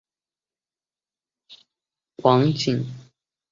[1.47, 1.63] 其子
[2.23, 2.87] 王景。